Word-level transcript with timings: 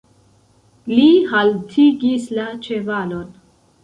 Li 0.93 1.03
haltigis 1.33 2.25
la 2.39 2.47
ĉevalon. 2.69 3.29